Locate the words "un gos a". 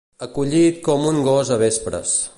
1.11-1.59